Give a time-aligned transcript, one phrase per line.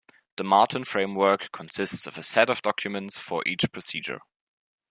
[0.37, 4.21] The Martin framework consists of a set of documents for each procedure.